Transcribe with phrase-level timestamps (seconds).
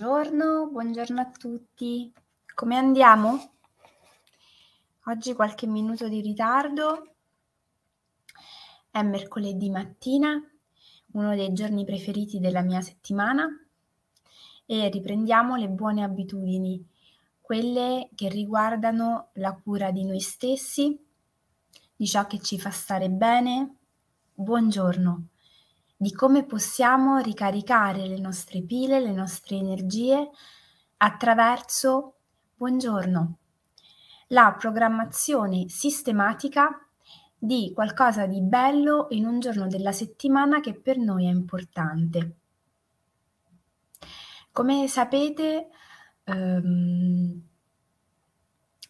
[0.00, 2.10] Buongiorno, buongiorno a tutti.
[2.54, 3.52] Come andiamo?
[5.04, 7.16] Oggi qualche minuto di ritardo.
[8.90, 10.42] È mercoledì mattina,
[11.12, 13.46] uno dei giorni preferiti della mia settimana
[14.64, 16.82] e riprendiamo le buone abitudini,
[17.42, 20.98] quelle che riguardano la cura di noi stessi,
[21.94, 23.76] di ciò che ci fa stare bene.
[24.32, 25.29] Buongiorno
[26.02, 30.30] di come possiamo ricaricare le nostre pile, le nostre energie
[30.96, 32.14] attraverso,
[32.56, 33.36] buongiorno,
[34.28, 36.70] la programmazione sistematica
[37.36, 42.36] di qualcosa di bello in un giorno della settimana che per noi è importante.
[44.52, 45.68] Come sapete,
[46.24, 47.42] ehm,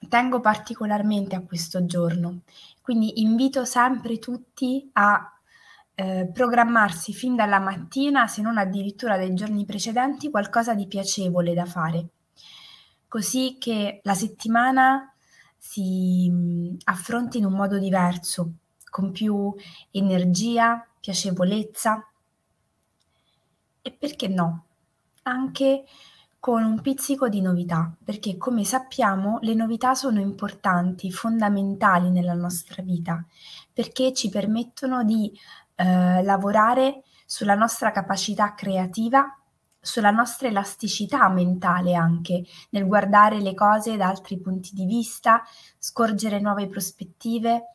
[0.08, 2.42] tengo particolarmente a questo giorno,
[2.80, 5.34] quindi invito sempre tutti a
[6.00, 11.66] eh, programmarsi fin dalla mattina, se non addirittura dai giorni precedenti, qualcosa di piacevole da
[11.66, 12.08] fare,
[13.06, 15.14] così che la settimana
[15.58, 18.52] si affronti in un modo diverso,
[18.88, 19.54] con più
[19.90, 22.02] energia, piacevolezza.
[23.82, 24.64] E perché no,
[25.24, 25.84] anche
[26.38, 32.82] con un pizzico di novità, perché come sappiamo le novità sono importanti, fondamentali nella nostra
[32.82, 33.22] vita,
[33.70, 35.30] perché ci permettono di
[35.80, 39.34] eh, lavorare sulla nostra capacità creativa,
[39.80, 45.42] sulla nostra elasticità mentale anche, nel guardare le cose da altri punti di vista,
[45.78, 47.68] scorgere nuove prospettive,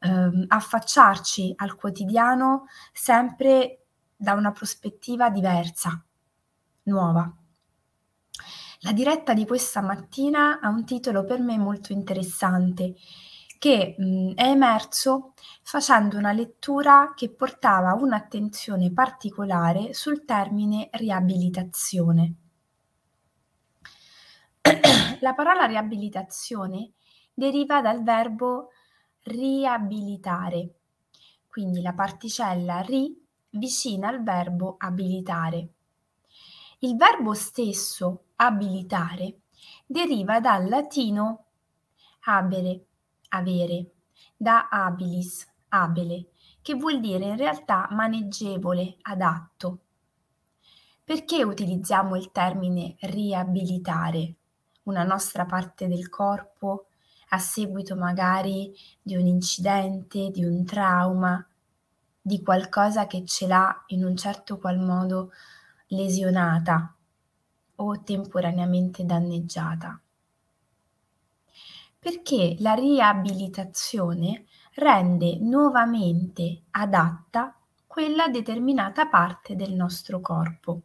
[0.00, 3.84] ehm, affacciarci al quotidiano sempre
[4.16, 6.04] da una prospettiva diversa,
[6.84, 7.32] nuova.
[8.80, 12.94] La diretta di questa mattina ha un titolo per me molto interessante
[13.58, 22.34] che mh, è emerso facendo una lettura che portava un'attenzione particolare sul termine riabilitazione.
[25.20, 26.92] La parola riabilitazione
[27.32, 28.70] deriva dal verbo
[29.22, 30.74] riabilitare,
[31.48, 35.68] quindi la particella ri vicina al verbo abilitare.
[36.80, 39.40] Il verbo stesso abilitare
[39.86, 41.44] deriva dal latino
[42.26, 42.84] abere,
[43.36, 43.92] avere,
[44.36, 46.28] da abilis, abile,
[46.62, 49.78] che vuol dire in realtà maneggevole, adatto.
[51.04, 54.34] Perché utilizziamo il termine riabilitare
[54.84, 56.86] una nostra parte del corpo
[57.30, 61.44] a seguito magari di un incidente, di un trauma,
[62.20, 65.30] di qualcosa che ce l'ha in un certo qual modo
[65.88, 66.94] lesionata
[67.76, 70.00] o temporaneamente danneggiata?
[72.06, 74.44] Perché la riabilitazione
[74.74, 80.82] rende nuovamente adatta quella determinata parte del nostro corpo.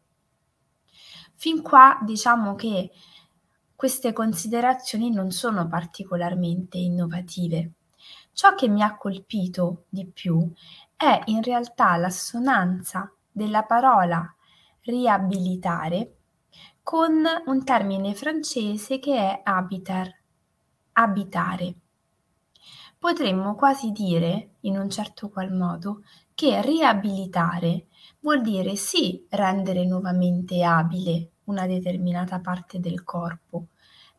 [1.36, 2.90] Fin qua diciamo che
[3.76, 7.74] queste considerazioni non sono particolarmente innovative.
[8.34, 10.52] Ciò che mi ha colpito di più
[10.96, 14.26] è in realtà l'assonanza della parola
[14.86, 16.16] riabilitare
[16.82, 20.21] con un termine francese che è habiter,
[20.94, 21.76] abitare.
[22.98, 26.04] Potremmo quasi dire, in un certo qual modo,
[26.34, 27.88] che riabilitare
[28.20, 33.68] vuol dire sì rendere nuovamente abile una determinata parte del corpo,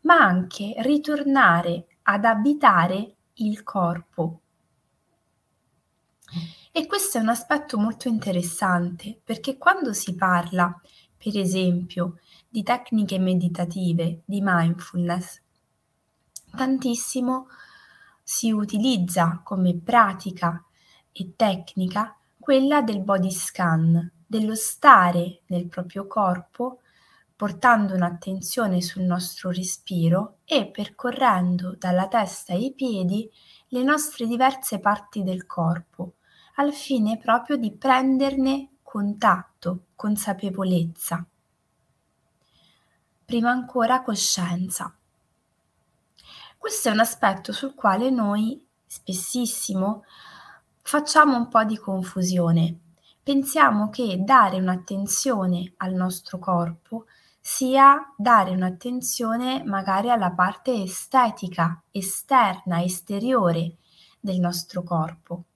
[0.02, 4.40] ma anche ritornare ad abitare il corpo.
[6.72, 10.74] E questo è un aspetto molto interessante perché quando si parla,
[11.16, 12.18] per esempio,
[12.48, 15.41] di tecniche meditative, di mindfulness,
[16.54, 17.48] tantissimo
[18.22, 20.64] si utilizza come pratica
[21.10, 26.80] e tecnica quella del body scan, dello stare nel proprio corpo
[27.42, 33.28] portando un'attenzione sul nostro respiro e percorrendo dalla testa ai piedi
[33.68, 36.14] le nostre diverse parti del corpo,
[36.56, 41.26] al fine proprio di prenderne contatto, consapevolezza.
[43.24, 44.96] Prima ancora coscienza.
[46.62, 50.04] Questo è un aspetto sul quale noi spessissimo
[50.80, 52.78] facciamo un po' di confusione.
[53.20, 57.06] Pensiamo che dare un'attenzione al nostro corpo
[57.40, 63.78] sia dare un'attenzione magari alla parte estetica, esterna, esteriore
[64.20, 65.46] del nostro corpo.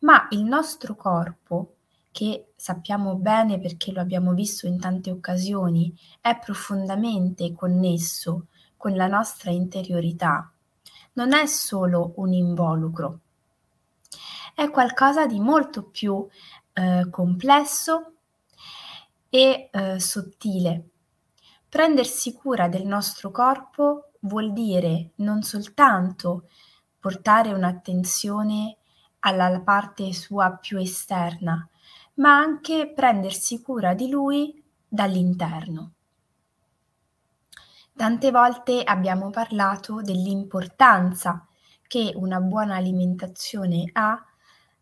[0.00, 1.76] Ma il nostro corpo,
[2.10, 8.44] che sappiamo bene perché lo abbiamo visto in tante occasioni, è profondamente connesso
[8.80, 10.50] con la nostra interiorità
[11.12, 13.18] non è solo un involucro,
[14.54, 16.26] è qualcosa di molto più
[16.72, 18.14] eh, complesso
[19.28, 20.88] e eh, sottile.
[21.68, 26.48] Prendersi cura del nostro corpo vuol dire non soltanto
[26.98, 28.78] portare un'attenzione
[29.18, 31.68] alla parte sua più esterna,
[32.14, 35.92] ma anche prendersi cura di lui dall'interno.
[38.00, 41.46] Tante volte abbiamo parlato dell'importanza
[41.86, 44.18] che una buona alimentazione ha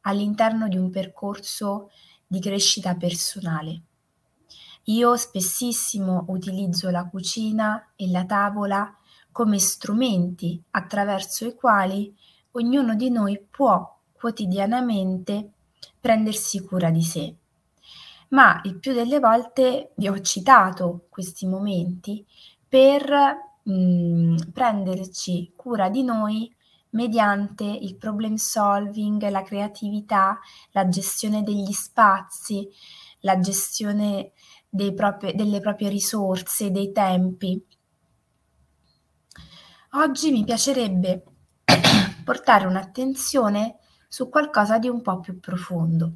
[0.02, 1.90] all'interno di un percorso
[2.24, 3.82] di crescita personale.
[4.84, 8.96] Io spessissimo utilizzo la cucina e la tavola
[9.32, 12.16] come strumenti attraverso i quali
[12.52, 15.54] ognuno di noi può quotidianamente
[15.98, 17.34] prendersi cura di sé.
[18.28, 22.24] Ma il più delle volte vi ho citato questi momenti
[22.68, 23.10] per
[23.62, 26.54] mh, mm, prenderci cura di noi
[26.90, 30.38] mediante il problem solving, la creatività,
[30.72, 32.68] la gestione degli spazi,
[33.20, 34.32] la gestione
[34.94, 37.62] propri, delle proprie risorse, dei tempi.
[39.92, 41.24] Oggi mi piacerebbe
[42.24, 43.78] portare un'attenzione
[44.08, 46.12] su qualcosa di un po' più profondo.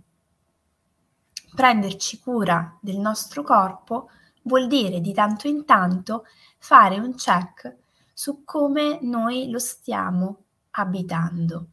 [1.54, 4.08] Prenderci cura del nostro corpo
[4.42, 6.24] vuol dire di tanto in tanto
[6.58, 7.76] fare un check
[8.12, 11.66] su come noi lo stiamo abitando.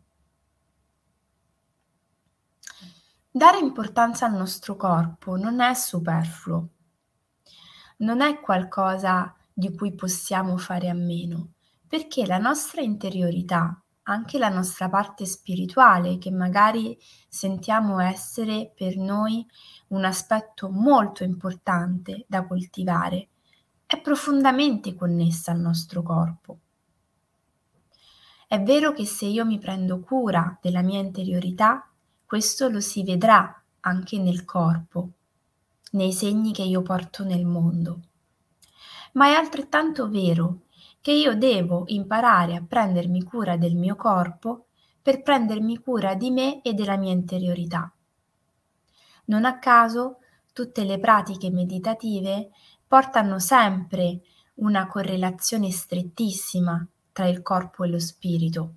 [3.31, 6.69] Dare importanza al nostro corpo non è superfluo,
[7.97, 11.51] non è qualcosa di cui possiamo fare a meno,
[11.87, 16.97] perché la nostra interiorità, anche la nostra parte spirituale, che magari
[17.27, 19.45] sentiamo essere per noi
[19.89, 23.29] un aspetto molto importante da coltivare,
[23.85, 26.59] è profondamente connessa al nostro corpo.
[28.47, 31.87] È vero che se io mi prendo cura della mia interiorità,
[32.25, 35.11] questo lo si vedrà anche nel corpo,
[35.91, 37.99] nei segni che io porto nel mondo.
[39.13, 40.61] Ma è altrettanto vero
[41.01, 44.65] che io devo imparare a prendermi cura del mio corpo
[45.01, 47.91] per prendermi cura di me e della mia interiorità.
[49.25, 50.17] Non a caso
[50.53, 52.49] tutte le pratiche meditative
[52.87, 54.21] portano sempre
[54.55, 58.73] una correlazione strettissima tra il corpo e lo spirito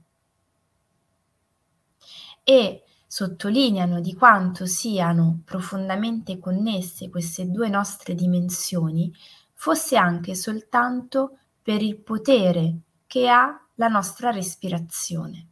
[2.45, 9.13] e sottolineano di quanto siano profondamente connesse queste due nostre dimensioni,
[9.53, 15.49] fosse anche soltanto per il potere che ha la nostra respirazione.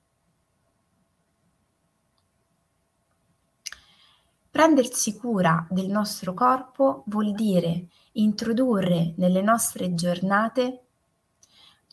[4.50, 10.86] Prendersi cura del nostro corpo vuol dire introdurre nelle nostre giornate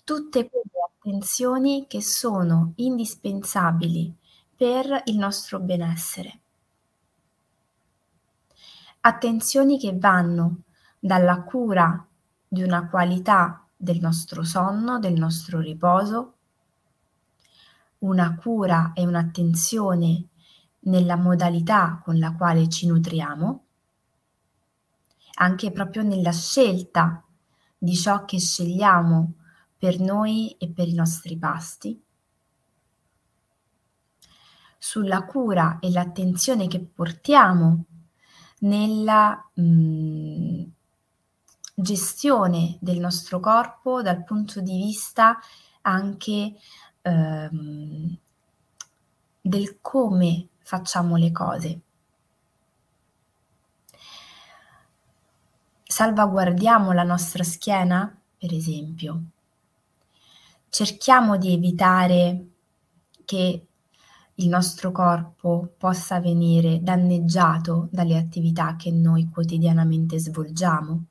[0.04, 4.14] tutte quelle attenzioni che sono indispensabili
[4.56, 6.40] per il nostro benessere.
[9.02, 10.64] Attenzioni che vanno
[11.00, 12.06] dalla cura
[12.48, 16.34] di una qualità del nostro sonno, del nostro riposo,
[18.00, 20.28] una cura e un'attenzione
[20.82, 23.66] nella modalità con la quale ci nutriamo,
[25.40, 27.24] anche proprio nella scelta
[27.78, 29.34] di ciò che scegliamo
[29.78, 32.02] per noi e per i nostri pasti,
[34.80, 37.86] sulla cura e l'attenzione che portiamo
[38.60, 40.64] nella mh, mm,
[41.80, 45.38] gestione del nostro corpo dal punto di vista
[45.82, 46.54] anche
[47.02, 48.18] ehm,
[49.42, 51.82] del come facciamo le cose.
[55.84, 59.22] Salvaguardiamo la nostra schiena, per esempio
[60.70, 62.48] cerchiamo di evitare
[63.26, 63.68] che
[64.36, 71.06] il nostro corpo possa venire danneggiato dalle attività che noi quotidianamente svolgiamo.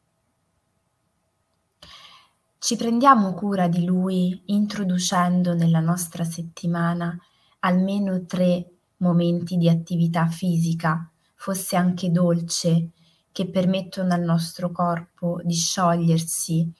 [2.58, 7.16] Ci prendiamo cura di lui introducendo nella nostra settimana
[7.60, 12.90] almeno tre momenti di attività fisica, fosse anche dolce,
[13.30, 16.72] che permettono al nostro corpo di sciogliersi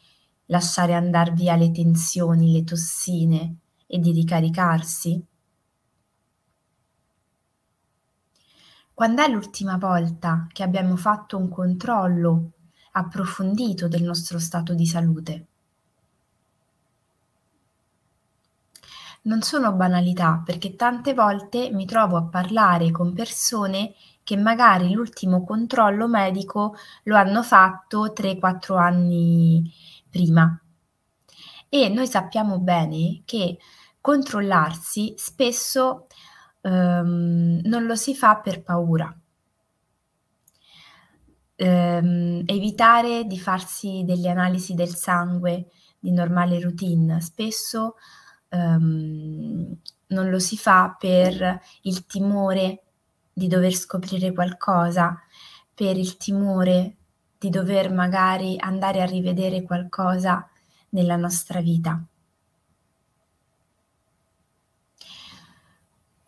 [0.46, 3.56] lasciare andar via le tensioni, le tossine
[3.86, 5.24] e di ricaricarsi?
[8.94, 12.52] Quando è l'ultima volta che abbiamo fatto un controllo
[12.92, 15.46] approfondito del nostro stato di salute?
[19.26, 25.44] Non sono banalità perché tante volte mi trovo a parlare con persone che magari l'ultimo
[25.44, 29.70] controllo medico lo hanno fatto 3-4 anni
[30.08, 30.58] prima.
[31.68, 33.58] E noi sappiamo bene che
[34.00, 36.06] controllarsi spesso
[36.62, 39.14] ehm, non lo si fa per paura.
[41.56, 45.68] ehm, evitare di farsi delle analisi del sangue
[45.98, 47.20] di normale routine.
[47.20, 47.96] Spesso,
[48.56, 49.76] ehm,
[50.08, 52.82] non lo si fa per il timore
[53.32, 55.18] di dover scoprire qualcosa,
[55.74, 56.96] per il timore
[57.38, 60.48] di dover magari andare a rivedere qualcosa
[60.90, 62.02] nella nostra vita.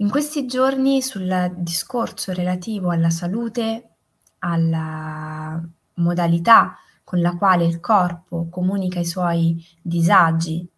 [0.00, 3.88] In questi giorni sul discorso relativo alla salute,
[4.40, 5.60] alla
[5.94, 10.68] modalità con la quale il corpo comunica i suoi disagi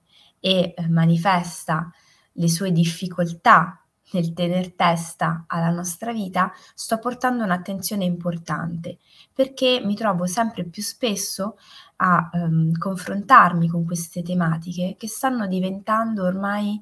[0.40, 1.90] e eh, manifesta
[2.32, 3.80] le sue difficoltà
[4.12, 8.98] nel tener testa alla nostra vita, sto portando un'attenzione importante
[9.32, 11.56] perché mi trovo sempre più spesso
[11.96, 16.80] a um, confrontarmi con queste tematiche che stanno diventando ormai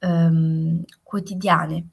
[0.00, 1.88] um, quotidiane.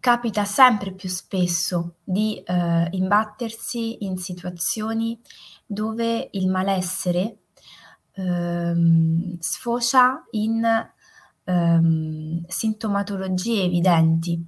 [0.00, 5.20] Capita sempre più spesso di uh, imbattersi in situazioni
[5.66, 7.38] dove il malessere
[8.18, 10.90] um, sfocia in
[11.44, 14.46] ehm, sintomatologie evidenti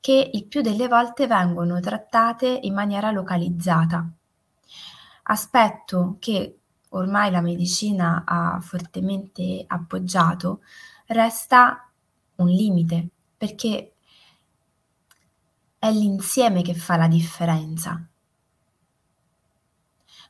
[0.00, 4.04] che il più delle volte vengono trattate in maniera localizzata.
[5.24, 6.58] Aspetto che
[6.90, 10.62] ormai la medicina ha fortemente appoggiato,
[11.06, 11.88] resta
[12.36, 13.94] un limite perché
[15.78, 18.04] è l'insieme che fa la differenza.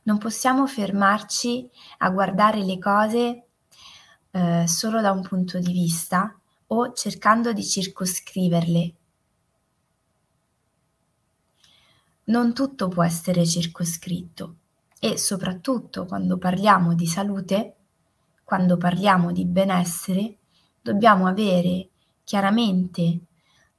[0.03, 1.69] Non possiamo fermarci
[1.99, 3.45] a guardare le cose
[4.31, 8.93] eh, solo da un punto di vista o cercando di circoscriverle.
[12.25, 14.55] Non tutto può essere circoscritto
[14.99, 17.75] e soprattutto quando parliamo di salute,
[18.43, 20.37] quando parliamo di benessere,
[20.81, 21.89] dobbiamo avere
[22.23, 23.19] chiaramente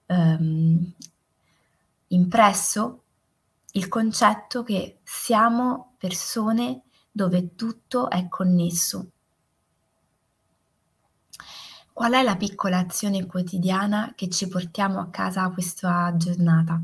[0.07, 0.93] ehm,
[2.09, 3.04] impresso
[3.77, 9.11] il concetto che siamo persone dove tutto è connesso
[11.95, 16.83] Qual è la piccola azione quotidiana che ci portiamo a casa questa giornata?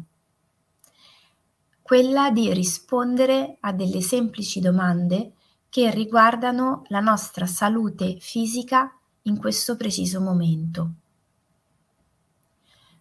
[1.83, 5.33] Quella di rispondere a delle semplici domande
[5.69, 10.93] che riguardano la nostra salute fisica in questo preciso momento.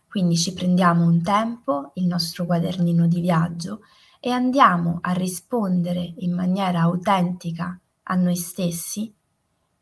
[0.10, 3.82] Quindi ci prendiamo un tempo, il nostro quadernino di viaggio
[4.20, 9.13] e andiamo a rispondere in maniera autentica a noi stessi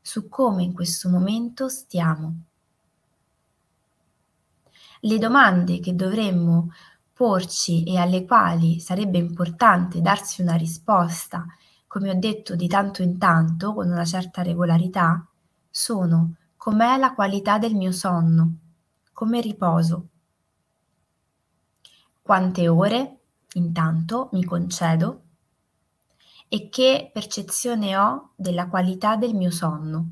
[0.01, 2.41] su come in questo momento stiamo.
[4.99, 6.71] Le domande che dovremmo
[7.13, 11.45] porci e alle quali sarebbe importante darsi una risposta,
[11.87, 15.25] come ho detto di tanto in tanto, con una certa regolarità,
[15.69, 18.55] sono com'è la qualità del mio sonno,
[19.13, 20.09] come riposo,
[22.27, 23.19] quante ore
[23.53, 25.21] intanto mi concedo
[26.49, 30.11] e che percezione ho della qualità del mio sonno.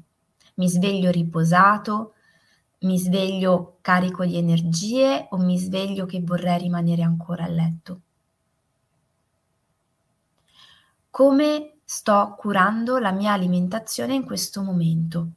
[0.55, 2.13] Mi sveglio riposato,
[2.79, 8.01] mi sveglio carico di energie o mi sveglio che vorrei rimanere ancora a letto.
[11.09, 15.31] Come sto curando la mia alimentazione in questo momento?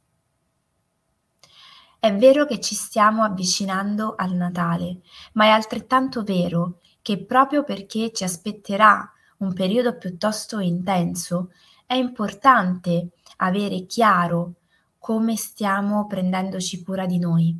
[2.01, 5.01] È vero che ci stiamo avvicinando al Natale,
[5.33, 11.51] ma è altrettanto vero che proprio perché ci aspetterà un periodo piuttosto intenso,
[11.85, 14.53] è importante avere chiaro
[14.97, 17.59] come stiamo prendendoci cura di noi.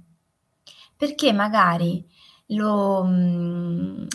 [0.96, 2.06] Perché magari
[2.48, 4.08] lo, mm,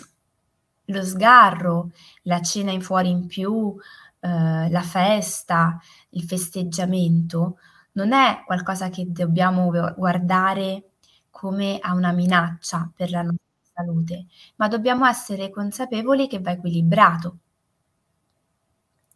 [0.85, 1.91] lo sgarro,
[2.23, 3.75] la cena in fuori in più,
[4.19, 5.79] eh, la festa,
[6.09, 7.57] il festeggiamento,
[7.95, 10.91] non è qualcosa che dobbiamo guardare
[11.29, 17.39] come a una minaccia per la nostra salute, ma dobbiamo essere consapevoli che va equilibrato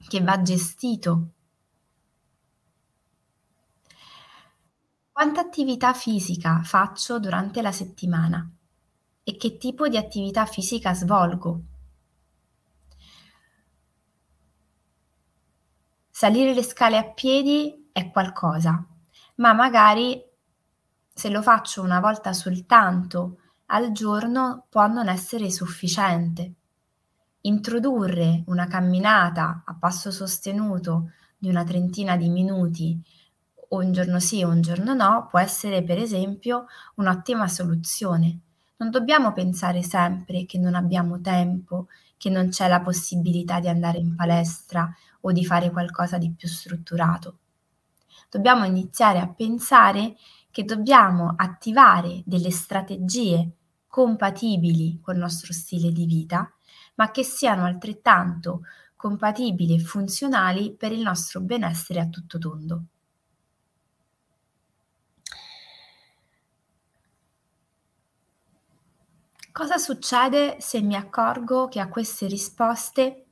[0.07, 1.29] che va gestito.
[5.11, 8.49] Quanta attività fisica faccio durante la settimana
[9.23, 11.61] e che tipo di attività fisica svolgo?
[16.09, 18.83] Salire le scale a piedi è qualcosa,
[19.35, 20.21] ma magari
[21.13, 26.53] se lo faccio una volta soltanto al giorno può non essere sufficiente.
[27.41, 33.01] Introdurre una camminata a passo sostenuto di una trentina di minuti
[33.69, 36.65] un giorno sì o un giorno no può essere per esempio
[36.95, 38.39] un'ottima soluzione.
[38.77, 41.87] Non dobbiamo pensare sempre che non abbiamo tempo,
[42.17, 44.91] che non c'è la possibilità di andare in palestra
[45.21, 47.37] o di fare qualcosa di più strutturato.
[48.29, 50.15] Dobbiamo iniziare a pensare
[50.51, 53.49] che dobbiamo attivare delle strategie
[53.87, 56.51] compatibili col nostro stile di vita
[56.95, 58.61] ma che siano altrettanto
[58.95, 62.83] compatibili e funzionali per il nostro benessere a tutto tondo.
[69.51, 73.25] Cosa succede se mi accorgo che a queste risposte,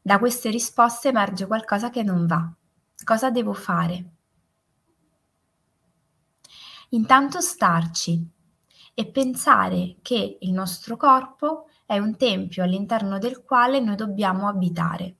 [0.00, 2.52] da queste risposte emerge qualcosa che non va?
[3.02, 4.10] Cosa devo fare?
[6.90, 8.30] Intanto starci
[8.94, 15.16] e pensare che il nostro corpo è un tempio all'interno del quale noi dobbiamo abitare.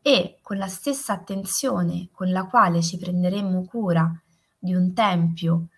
[0.00, 4.10] E con la stessa attenzione con la quale ci prenderemo cura
[4.58, 5.68] di un tempio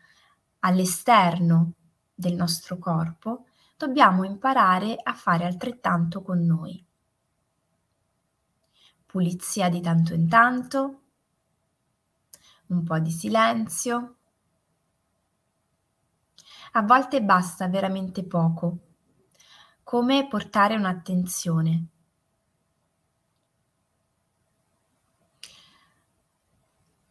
[0.60, 1.72] all'esterno
[2.14, 3.46] del nostro corpo,
[3.76, 6.82] dobbiamo imparare a fare altrettanto con noi.
[9.14, 11.02] Pulizia di tanto in tanto,
[12.66, 14.16] un po' di silenzio.
[16.72, 18.78] A volte basta veramente poco,
[19.84, 21.86] come portare un'attenzione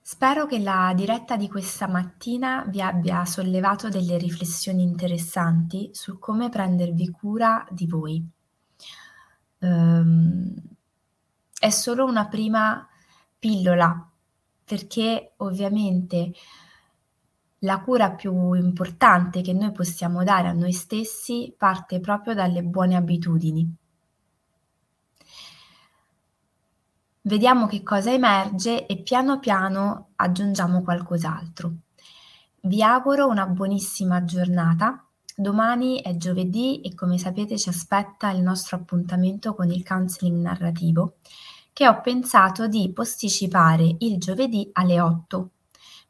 [0.01, 6.49] Spero che la diretta di questa mattina vi abbia sollevato delle riflessioni interessanti su come
[6.49, 8.29] prendervi cura di voi.
[9.59, 10.72] Um,
[11.63, 12.85] è solo una prima
[13.39, 14.11] pillola
[14.65, 16.33] perché ovviamente
[17.59, 22.97] la cura più importante che noi possiamo dare a noi stessi parte proprio dalle buone
[22.97, 23.73] abitudini.
[27.21, 31.75] Vediamo che cosa emerge e piano piano aggiungiamo qualcos'altro.
[32.63, 35.01] Vi auguro una buonissima giornata.
[35.33, 41.19] Domani è giovedì e come sapete ci aspetta il nostro appuntamento con il counseling narrativo
[41.73, 45.49] che ho pensato di posticipare il giovedì alle 8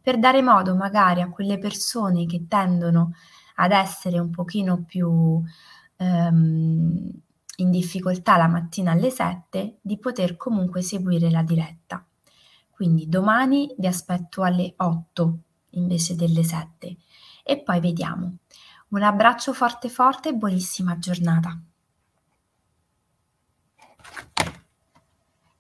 [0.04, 3.14] per dare modo magari a quelle persone che tendono
[3.56, 5.42] ad essere un pochino più
[5.96, 7.12] ehm,
[7.56, 12.06] in difficoltà la mattina alle 7 di poter comunque seguire la diretta.
[12.70, 15.38] Quindi domani vi aspetto alle 8
[15.72, 16.98] invece delle 7
[17.44, 18.38] e poi vediamo.
[18.90, 21.58] Un abbraccio forte forte e buonissima giornata.